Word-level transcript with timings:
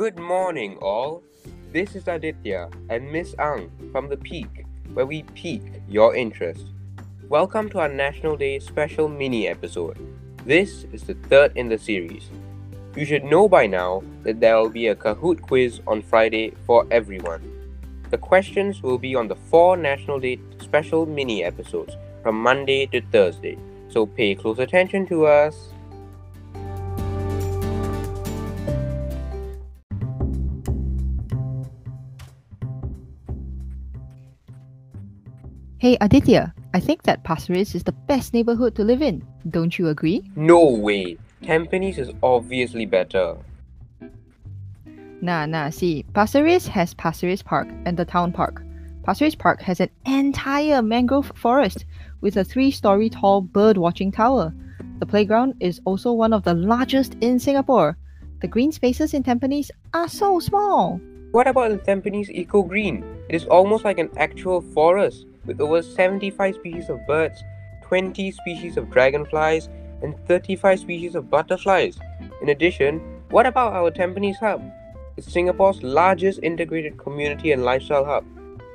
Good 0.00 0.18
morning, 0.18 0.78
all. 0.80 1.22
This 1.74 1.94
is 1.94 2.04
Adhithyaa 2.04 2.72
and 2.88 3.12
Miss 3.12 3.34
Ang 3.38 3.70
from 3.92 4.08
The 4.08 4.16
Peak, 4.16 4.64
where 4.94 5.04
we 5.04 5.24
pique 5.34 5.82
your 5.90 6.16
interest. 6.16 6.64
Welcome 7.28 7.68
to 7.68 7.80
our 7.80 7.88
National 7.90 8.34
Day 8.34 8.60
special 8.60 9.10
mini 9.10 9.46
episode. 9.46 9.98
This 10.46 10.86
is 10.94 11.02
the 11.02 11.12
third 11.28 11.52
in 11.54 11.68
the 11.68 11.76
series. 11.76 12.30
You 12.96 13.04
should 13.04 13.24
know 13.24 13.46
by 13.46 13.66
now 13.66 14.02
that 14.22 14.40
there 14.40 14.56
will 14.56 14.70
be 14.70 14.86
a 14.86 14.94
Kahoot 14.94 15.42
quiz 15.42 15.82
on 15.86 16.00
Friday 16.00 16.54
for 16.66 16.86
everyone. 16.90 17.44
The 18.08 18.16
questions 18.16 18.82
will 18.82 18.96
be 18.96 19.14
on 19.14 19.28
the 19.28 19.36
four 19.50 19.76
National 19.76 20.18
Day 20.18 20.40
special 20.62 21.04
mini 21.04 21.44
episodes 21.44 21.94
from 22.22 22.40
Monday 22.40 22.86
to 22.86 23.02
Thursday, 23.12 23.58
so 23.90 24.06
pay 24.06 24.34
close 24.34 24.60
attention 24.60 25.06
to 25.08 25.26
us. 25.26 25.74
Hey 35.80 35.96
Adhithyaa, 35.96 36.52
I 36.74 36.78
think 36.78 37.04
that 37.04 37.24
Pasir 37.24 37.54
Ris 37.54 37.74
is 37.74 37.84
the 37.84 37.96
best 38.06 38.34
neighborhood 38.34 38.74
to 38.74 38.84
live 38.84 39.00
in. 39.00 39.26
Don't 39.48 39.78
you 39.78 39.88
agree? 39.88 40.30
No 40.36 40.62
way! 40.62 41.16
Tampines 41.42 41.96
is 41.96 42.10
obviously 42.22 42.84
better. 42.84 43.38
Nah, 45.22 45.46
nah, 45.46 45.70
see, 45.70 46.04
Pasir 46.12 46.44
Ris 46.44 46.66
has 46.66 46.92
Pasir 46.92 47.28
Ris 47.28 47.42
Park 47.42 47.66
and 47.86 47.96
the 47.96 48.04
town 48.04 48.30
park. 48.30 48.62
Pasir 49.04 49.24
Ris 49.24 49.34
Park 49.34 49.62
has 49.62 49.80
an 49.80 49.88
entire 50.04 50.82
mangrove 50.82 51.32
forest 51.34 51.86
with 52.20 52.36
a 52.36 52.44
three 52.44 52.70
story 52.70 53.08
tall 53.08 53.40
bird 53.40 53.78
watching 53.78 54.12
tower. 54.12 54.52
The 54.98 55.06
playground 55.06 55.54
is 55.60 55.80
also 55.86 56.12
one 56.12 56.34
of 56.34 56.42
the 56.42 56.52
largest 56.52 57.16
in 57.22 57.38
Singapore. 57.38 57.96
The 58.42 58.48
green 58.48 58.70
spaces 58.70 59.14
in 59.14 59.22
Tampines 59.22 59.70
are 59.94 60.08
so 60.08 60.40
small. 60.40 61.00
What 61.30 61.46
about 61.46 61.70
the 61.70 61.78
Tampines 61.78 62.28
Eco 62.28 62.62
Green? 62.62 63.02
It 63.30 63.34
is 63.34 63.46
almost 63.46 63.86
like 63.86 63.98
an 63.98 64.10
actual 64.18 64.60
forest 64.60 65.24
with 65.46 65.60
over 65.60 65.82
75 65.82 66.54
species 66.54 66.88
of 66.88 67.06
birds, 67.06 67.42
20 67.82 68.30
species 68.30 68.76
of 68.76 68.90
dragonflies, 68.90 69.68
and 70.02 70.14
35 70.26 70.80
species 70.80 71.14
of 71.14 71.30
butterflies. 71.30 71.98
In 72.42 72.48
addition, 72.48 73.00
what 73.30 73.46
about 73.46 73.72
our 73.72 73.90
Tampines 73.90 74.38
Hub? 74.38 74.62
It's 75.16 75.32
Singapore's 75.32 75.82
largest 75.82 76.40
integrated 76.42 76.98
community 76.98 77.52
and 77.52 77.64
lifestyle 77.64 78.04
hub. 78.04 78.24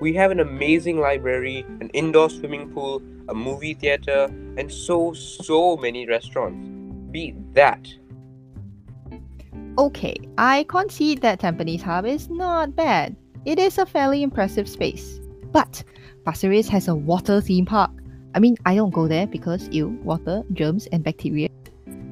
We 0.00 0.12
have 0.14 0.30
an 0.30 0.40
amazing 0.40 1.00
library, 1.00 1.64
an 1.80 1.88
indoor 1.94 2.28
swimming 2.28 2.70
pool, 2.70 3.02
a 3.28 3.34
movie 3.34 3.74
theater, 3.74 4.24
and 4.58 4.70
so, 4.70 5.14
so 5.14 5.76
many 5.76 6.06
restaurants. 6.06 6.68
Beat 7.10 7.54
that. 7.54 7.88
Okay, 9.78 10.16
I 10.36 10.64
concede 10.68 11.22
that 11.22 11.40
Tampines 11.40 11.82
Hub 11.82 12.06
is 12.06 12.28
not 12.28 12.76
bad. 12.76 13.16
It 13.44 13.58
is 13.58 13.78
a 13.78 13.86
fairly 13.86 14.22
impressive 14.22 14.68
space. 14.68 15.20
But 15.56 15.82
Pasir 16.26 16.50
Ris 16.50 16.68
has 16.68 16.86
a 16.86 16.94
water 16.94 17.40
theme 17.40 17.64
park. 17.64 17.90
I 18.34 18.40
mean, 18.40 18.58
I 18.66 18.74
don't 18.74 18.92
go 18.92 19.08
there 19.08 19.26
because 19.26 19.70
ew, 19.70 19.88
water, 20.04 20.42
germs, 20.52 20.86
and 20.92 21.02
bacteria, 21.02 21.48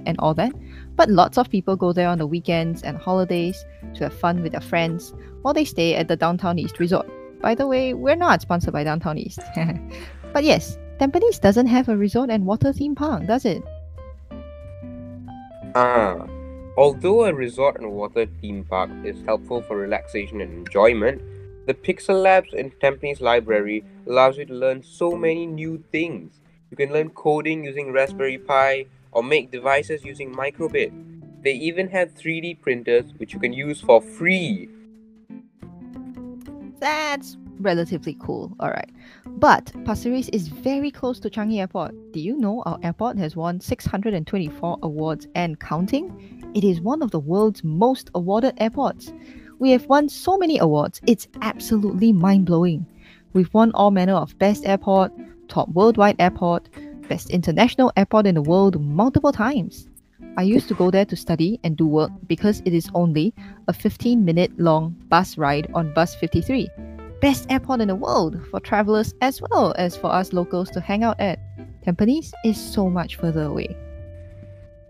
and 0.06 0.18
all 0.18 0.32
that. 0.32 0.52
But 0.96 1.10
lots 1.10 1.36
of 1.36 1.50
people 1.50 1.76
go 1.76 1.92
there 1.92 2.08
on 2.08 2.16
the 2.16 2.26
weekends 2.26 2.82
and 2.82 2.96
holidays 2.96 3.62
to 3.96 4.04
have 4.04 4.14
fun 4.14 4.42
with 4.42 4.52
their 4.52 4.62
friends 4.62 5.12
while 5.42 5.52
they 5.52 5.66
stay 5.66 5.94
at 5.94 6.08
the 6.08 6.16
Downtown 6.16 6.58
East 6.58 6.78
Resort. 6.78 7.06
By 7.42 7.54
the 7.54 7.66
way, 7.66 7.92
we're 7.92 8.16
not 8.16 8.40
sponsored 8.40 8.72
by 8.72 8.82
Downtown 8.82 9.18
East. 9.18 9.40
but 10.32 10.42
yes, 10.42 10.78
Tampines 10.98 11.38
doesn't 11.38 11.66
have 11.66 11.90
a 11.90 11.98
resort 11.98 12.30
and 12.30 12.46
water 12.46 12.72
theme 12.72 12.94
park, 12.94 13.26
does 13.26 13.44
it? 13.44 13.62
Ah, 15.74 16.26
although 16.78 17.26
a 17.26 17.34
resort 17.34 17.78
and 17.78 17.92
water 17.92 18.24
theme 18.40 18.64
park 18.64 18.88
is 19.04 19.20
helpful 19.26 19.60
for 19.60 19.76
relaxation 19.76 20.40
and 20.40 20.66
enjoyment, 20.66 21.20
the 21.66 21.74
Pixel 21.74 22.22
Labs 22.22 22.52
in 22.52 22.70
Tampines 22.72 23.20
Library 23.20 23.84
allows 24.06 24.36
you 24.36 24.44
to 24.44 24.54
learn 24.54 24.82
so 24.82 25.16
many 25.16 25.46
new 25.46 25.82
things. 25.92 26.40
You 26.70 26.76
can 26.76 26.92
learn 26.92 27.10
coding 27.10 27.64
using 27.64 27.92
Raspberry 27.92 28.38
Pi 28.38 28.86
or 29.12 29.22
make 29.22 29.50
devices 29.50 30.04
using 30.04 30.34
microbit. 30.34 30.92
They 31.42 31.52
even 31.52 31.88
have 31.88 32.14
3D 32.14 32.60
printers 32.60 33.12
which 33.16 33.32
you 33.32 33.40
can 33.40 33.52
use 33.52 33.80
for 33.80 34.02
free. 34.02 34.68
That's 36.80 37.38
relatively 37.60 38.16
cool, 38.20 38.54
alright. 38.60 38.90
But 39.26 39.72
Pasir 39.84 40.12
Ris 40.12 40.28
is 40.30 40.48
very 40.48 40.90
close 40.90 41.18
to 41.20 41.30
Changi 41.30 41.60
Airport. 41.60 41.94
Do 42.12 42.20
you 42.20 42.36
know 42.36 42.62
our 42.66 42.78
airport 42.82 43.16
has 43.18 43.36
won 43.36 43.60
624 43.60 44.78
awards 44.82 45.26
and 45.34 45.58
counting? 45.60 46.50
It 46.54 46.64
is 46.64 46.80
one 46.80 47.02
of 47.02 47.10
the 47.10 47.20
world's 47.20 47.64
most 47.64 48.10
awarded 48.14 48.54
airports. 48.58 49.12
We 49.64 49.70
have 49.70 49.86
won 49.86 50.10
so 50.10 50.36
many 50.36 50.58
awards, 50.58 51.00
it's 51.06 51.26
absolutely 51.40 52.12
mind 52.12 52.44
blowing. 52.44 52.84
We've 53.32 53.48
won 53.54 53.72
all 53.72 53.90
manner 53.90 54.12
of 54.12 54.38
best 54.38 54.66
airport, 54.66 55.10
top 55.48 55.70
worldwide 55.70 56.16
airport, 56.18 56.68
best 57.08 57.30
international 57.30 57.90
airport 57.96 58.26
in 58.26 58.34
the 58.34 58.42
world 58.42 58.78
multiple 58.78 59.32
times. 59.32 59.88
I 60.36 60.42
used 60.42 60.68
to 60.68 60.74
go 60.74 60.90
there 60.90 61.06
to 61.06 61.16
study 61.16 61.60
and 61.64 61.78
do 61.78 61.86
work 61.86 62.10
because 62.26 62.60
it 62.66 62.74
is 62.74 62.90
only 62.94 63.32
a 63.66 63.72
15 63.72 64.22
minute 64.22 64.52
long 64.58 64.96
bus 65.08 65.38
ride 65.38 65.70
on 65.72 65.94
bus 65.94 66.14
53. 66.14 66.68
Best 67.22 67.50
airport 67.50 67.80
in 67.80 67.88
the 67.88 67.94
world 67.94 68.38
for 68.50 68.60
travelers 68.60 69.14
as 69.22 69.40
well 69.40 69.74
as 69.78 69.96
for 69.96 70.12
us 70.12 70.34
locals 70.34 70.68
to 70.72 70.80
hang 70.82 71.04
out 71.04 71.18
at. 71.18 71.38
Tampines 71.86 72.34
is 72.44 72.60
so 72.60 72.90
much 72.90 73.16
further 73.16 73.44
away. 73.44 73.74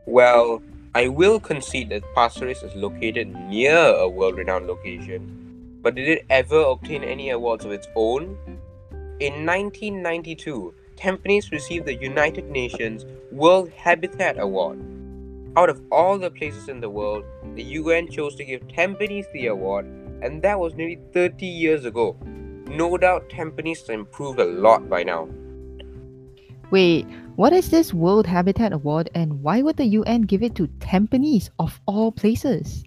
Well, 0.06 0.64
I 0.96 1.08
will 1.08 1.40
concede 1.40 1.88
that 1.88 2.04
Pasir 2.14 2.46
Ris 2.46 2.62
is 2.62 2.72
located 2.76 3.34
near 3.50 3.76
a 3.76 4.08
world 4.08 4.36
renowned 4.36 4.68
location, 4.68 5.78
but 5.82 5.96
did 5.96 6.08
it 6.08 6.24
ever 6.30 6.60
obtain 6.60 7.02
any 7.02 7.30
awards 7.30 7.64
of 7.64 7.72
its 7.72 7.88
own? 7.96 8.38
In 9.18 9.44
1992, 9.44 10.72
Tampines 10.94 11.50
received 11.50 11.86
the 11.86 11.96
United 11.96 12.48
Nations 12.48 13.06
World 13.32 13.70
Habitat 13.70 14.38
Award. 14.38 14.78
Out 15.56 15.68
of 15.68 15.82
all 15.90 16.16
the 16.16 16.30
places 16.30 16.68
in 16.68 16.80
the 16.80 16.90
world, 16.90 17.24
the 17.56 17.64
UN 17.64 18.08
chose 18.08 18.36
to 18.36 18.44
give 18.44 18.68
Tampines 18.68 19.26
the 19.32 19.48
award, 19.48 19.86
and 20.22 20.42
that 20.42 20.60
was 20.60 20.76
nearly 20.76 21.00
30 21.12 21.44
years 21.44 21.84
ago. 21.86 22.16
No 22.68 22.96
doubt 22.96 23.28
Tampines 23.28 23.80
has 23.80 23.88
improved 23.88 24.38
a 24.38 24.44
lot 24.44 24.88
by 24.88 25.02
now. 25.02 25.28
Wait, 26.74 27.06
what 27.36 27.52
is 27.52 27.70
this 27.70 27.94
World 27.94 28.26
Habitat 28.26 28.72
Award 28.72 29.08
and 29.14 29.44
why 29.44 29.62
would 29.62 29.76
the 29.76 29.84
UN 29.84 30.22
give 30.22 30.42
it 30.42 30.56
to 30.56 30.66
Tampines 30.80 31.48
of 31.60 31.80
all 31.86 32.10
places? 32.10 32.82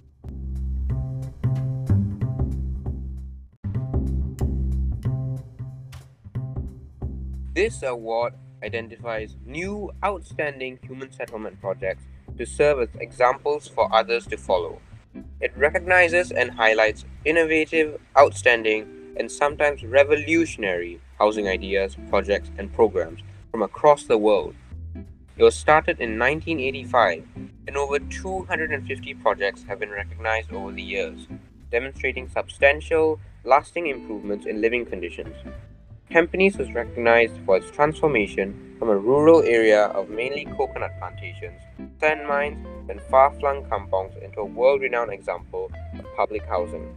This 7.56 7.82
award 7.82 8.34
identifies 8.62 9.38
new 9.46 9.90
outstanding 10.04 10.80
human 10.86 11.10
settlement 11.14 11.62
projects 11.62 12.04
to 12.38 12.46
serve 12.46 12.82
as 12.82 12.90
examples 13.00 13.70
for 13.70 13.88
others 13.96 14.28
to 14.28 14.36
follow. 14.36 14.82
It 15.40 15.54
recognizes 15.56 16.32
and 16.32 16.52
highlights 16.52 17.06
innovative, 17.24 18.02
outstanding, 18.18 19.16
and 19.18 19.32
sometimes 19.32 19.86
revolutionary 19.86 21.00
housing 21.18 21.48
ideas, 21.48 21.96
projects, 22.10 22.52
and 22.58 22.74
programs 22.74 23.22
from 23.58 23.64
across 23.64 24.04
the 24.04 24.20
world. 24.20 24.54
It 25.36 25.42
was 25.42 25.56
started 25.56 26.00
in 26.00 26.20
1985, 26.20 27.26
and 27.66 27.76
over 27.76 27.98
250 27.98 29.16
projects 29.16 29.64
have 29.64 29.80
been 29.80 29.90
recognized 29.90 30.54
over 30.54 30.72
the 30.72 30.84
years, 30.84 31.26
demonstrating 31.72 32.30
substantial, 32.30 33.20
lasting 33.44 33.88
improvements 33.88 34.46
in 34.46 34.62
living 34.62 34.86
conditions. 34.86 35.36
Tampines 36.12 36.60
was 36.60 36.72
recognized 36.72 37.34
for 37.48 37.58
its 37.58 37.72
transformation 37.72 38.76
from 38.78 38.90
a 38.90 38.96
rural 38.96 39.42
area 39.42 39.86
of 39.86 40.12
mainly 40.12 40.46
coconut 40.56 40.92
plantations, 41.00 41.60
sand 42.00 42.28
mines, 42.28 42.64
and 42.90 43.02
far 43.10 43.34
flung 43.40 43.64
kampongs 43.64 44.24
into 44.24 44.42
a 44.42 44.46
world 44.46 44.82
renowned 44.82 45.12
example 45.12 45.72
of 45.98 46.06
public 46.16 46.46
housing. 46.46 46.96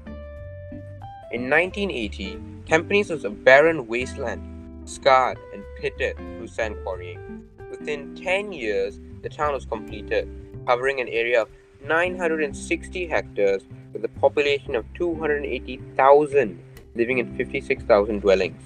In 1.32 1.48
1980, 1.48 2.38
Tampines 2.66 3.08
was 3.08 3.24
a 3.24 3.30
barren 3.30 3.86
wasteland, 3.86 4.59
scarred 4.84 5.38
and 5.52 5.62
pitted 5.78 6.16
through 6.16 6.48
sand 6.48 6.76
quarrying. 6.82 7.44
Within 7.70 8.14
10 8.14 8.52
years, 8.52 8.98
the 9.22 9.28
town 9.28 9.52
was 9.52 9.64
completed, 9.64 10.28
covering 10.66 11.00
an 11.00 11.08
area 11.08 11.42
of 11.42 11.48
960 11.84 13.06
hectares 13.06 13.62
with 13.92 14.04
a 14.04 14.08
population 14.20 14.74
of 14.74 14.84
280,000 14.94 16.62
living 16.94 17.18
in 17.18 17.36
56,000 17.36 18.20
dwellings. 18.20 18.62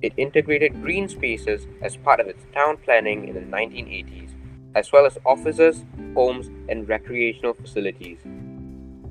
It 0.00 0.12
integrated 0.16 0.80
green 0.82 1.08
spaces 1.08 1.66
as 1.82 1.96
part 1.96 2.20
of 2.20 2.28
its 2.28 2.44
town 2.54 2.76
planning 2.78 3.28
in 3.28 3.34
the 3.34 3.40
1980s, 3.40 4.30
as 4.74 4.92
well 4.92 5.06
as 5.06 5.18
offices, 5.24 5.84
homes, 6.14 6.48
and 6.68 6.88
recreational 6.88 7.54
facilities. 7.54 8.18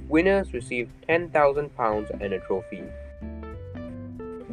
Winners 0.07 0.53
received 0.53 0.91
£10,000 1.09 2.21
and 2.21 2.33
a 2.33 2.39
trophy. 2.39 2.83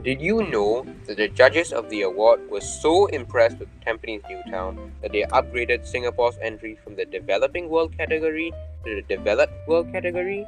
Did 0.04 0.20
you 0.20 0.42
know 0.42 0.84
that 1.06 1.16
the 1.16 1.28
judges 1.28 1.72
of 1.72 1.88
the 1.88 2.02
award 2.02 2.50
were 2.50 2.60
so 2.60 3.06
impressed 3.06 3.58
with 3.58 3.70
Tampines 3.80 4.20
New 4.28 4.42
Town 4.50 4.92
that 5.00 5.12
they 5.12 5.22
upgraded 5.22 5.86
Singapore's 5.86 6.36
entry 6.42 6.78
from 6.84 6.94
the 6.94 7.06
Developing 7.06 7.70
World 7.70 7.96
category 7.96 8.52
to 8.84 8.96
the 8.96 9.16
Developed 9.16 9.54
World 9.66 9.90
category? 9.92 10.44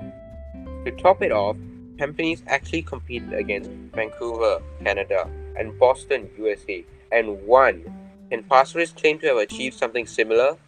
To 0.84 0.90
top 0.98 1.22
it 1.22 1.32
off, 1.32 1.56
Tampines 1.96 2.42
actually 2.48 2.82
competed 2.82 3.32
against 3.32 3.70
Vancouver, 3.94 4.60
Canada, 4.84 5.26
and 5.58 5.78
Boston, 5.78 6.28
USA, 6.36 6.84
and 7.10 7.42
won. 7.46 7.82
Can 8.28 8.42
Pasir 8.42 8.76
Ris 8.76 8.92
claim 8.92 9.18
to 9.20 9.28
have 9.28 9.38
achieved 9.38 9.74
something 9.74 10.06
similar? 10.06 10.58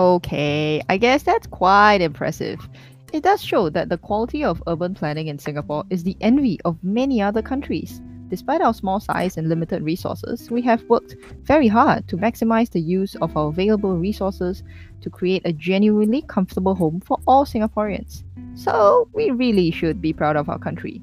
Okay, 0.00 0.80
I 0.88 0.96
guess 0.96 1.24
that's 1.24 1.46
quite 1.46 2.00
impressive. 2.00 2.66
It 3.12 3.22
does 3.22 3.42
show 3.44 3.68
that 3.68 3.90
the 3.90 3.98
quality 3.98 4.42
of 4.42 4.62
urban 4.66 4.94
planning 4.94 5.26
in 5.26 5.38
Singapore 5.38 5.84
is 5.90 6.04
the 6.04 6.16
envy 6.22 6.58
of 6.64 6.82
many 6.82 7.20
other 7.20 7.42
countries. 7.42 8.00
Despite 8.30 8.62
our 8.62 8.72
small 8.72 8.98
size 9.00 9.36
and 9.36 9.50
limited 9.50 9.82
resources, 9.82 10.50
we 10.50 10.62
have 10.62 10.82
worked 10.84 11.16
very 11.42 11.68
hard 11.68 12.08
to 12.08 12.16
maximize 12.16 12.70
the 12.70 12.80
use 12.80 13.14
of 13.16 13.36
our 13.36 13.48
available 13.48 13.98
resources 13.98 14.62
to 15.02 15.10
create 15.10 15.42
a 15.44 15.52
genuinely 15.52 16.22
comfortable 16.22 16.74
home 16.74 17.00
for 17.00 17.18
all 17.26 17.44
Singaporeans. 17.44 18.22
So, 18.54 19.06
we 19.12 19.30
really 19.30 19.70
should 19.70 20.00
be 20.00 20.14
proud 20.14 20.36
of 20.36 20.48
our 20.48 20.58
country. 20.58 21.02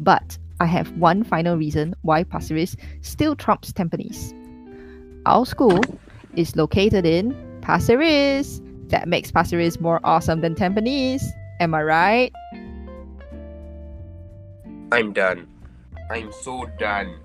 But 0.00 0.36
I 0.58 0.66
have 0.66 0.90
one 0.98 1.22
final 1.22 1.56
reason 1.56 1.94
why 2.02 2.24
Pasir 2.24 2.56
Ris 2.56 2.74
still 3.02 3.36
trumps 3.36 3.72
Tampines. 3.72 4.34
Our 5.26 5.46
school 5.46 5.78
is 6.34 6.56
located 6.56 7.06
in 7.06 7.51
Pasir 7.62 7.98
Ris. 7.98 8.60
That 8.88 9.08
makes 9.08 9.30
Pasir 9.30 9.58
Ris 9.58 9.80
more 9.80 10.00
awesome 10.04 10.40
than 10.42 10.54
Tampines. 10.54 11.22
Am 11.60 11.74
I 11.74 11.82
right? 11.82 12.32
I'm 14.92 15.12
done. 15.14 15.48
I'm 16.10 16.30
so 16.32 16.66
done. 16.78 17.16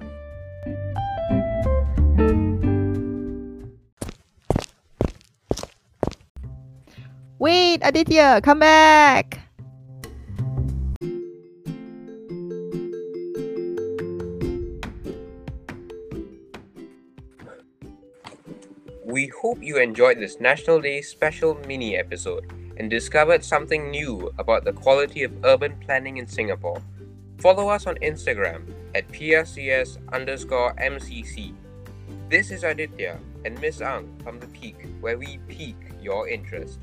Wait, 7.39 7.81
Adhithyaa, 7.81 8.41
come 8.41 8.59
back! 8.59 9.46
We 19.07 19.27
hope 19.27 19.63
you 19.63 19.77
enjoyed 19.77 20.19
this 20.19 20.41
National 20.41 20.81
Day 20.81 21.01
special 21.01 21.55
mini 21.65 21.95
episode 21.95 22.51
and 22.75 22.89
discovered 22.89 23.41
something 23.41 23.89
new 23.89 24.33
about 24.37 24.65
the 24.65 24.73
quality 24.73 25.23
of 25.23 25.31
urban 25.45 25.77
planning 25.79 26.17
in 26.17 26.27
Singapore. 26.27 26.81
Follow 27.37 27.69
us 27.69 27.87
on 27.87 27.95
Instagram 28.03 28.67
at 28.95 29.07
PRCS 29.07 29.97
underscore 30.11 30.73
MCC. 30.73 31.53
This 32.27 32.51
is 32.51 32.63
Adhithyaa 32.63 33.17
and 33.45 33.57
Miss 33.61 33.79
Ang 33.79 34.11
from 34.25 34.41
The 34.41 34.47
Peak, 34.47 34.75
where 34.99 35.17
we 35.17 35.39
pique 35.47 35.87
your 36.01 36.27
interest. 36.27 36.81